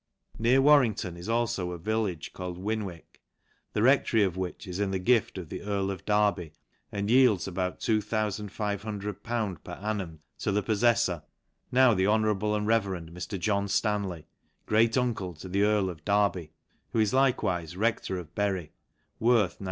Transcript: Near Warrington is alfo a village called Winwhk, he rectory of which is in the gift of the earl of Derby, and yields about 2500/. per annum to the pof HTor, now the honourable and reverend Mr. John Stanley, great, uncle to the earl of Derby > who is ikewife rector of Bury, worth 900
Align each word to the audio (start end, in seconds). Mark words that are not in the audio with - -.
Near 0.39 0.63
Warrington 0.63 1.15
is 1.15 1.27
alfo 1.29 1.73
a 1.73 1.77
village 1.77 2.33
called 2.33 2.57
Winwhk, 2.57 3.19
he 3.71 3.79
rectory 3.79 4.23
of 4.23 4.35
which 4.35 4.65
is 4.65 4.79
in 4.79 4.89
the 4.89 4.97
gift 4.97 5.37
of 5.37 5.49
the 5.49 5.61
earl 5.61 5.91
of 5.91 6.05
Derby, 6.05 6.53
and 6.91 7.07
yields 7.11 7.47
about 7.47 7.79
2500/. 7.81 9.59
per 9.63 9.71
annum 9.73 10.21
to 10.39 10.51
the 10.51 10.63
pof 10.63 10.77
HTor, 10.81 11.21
now 11.71 11.93
the 11.93 12.07
honourable 12.07 12.55
and 12.55 12.65
reverend 12.65 13.11
Mr. 13.11 13.39
John 13.39 13.67
Stanley, 13.67 14.25
great, 14.65 14.97
uncle 14.97 15.35
to 15.35 15.47
the 15.47 15.61
earl 15.61 15.87
of 15.87 16.03
Derby 16.03 16.51
> 16.71 16.89
who 16.93 16.97
is 16.99 17.13
ikewife 17.13 17.77
rector 17.77 18.17
of 18.17 18.33
Bury, 18.33 18.71
worth 19.19 19.59
900 19.59 19.59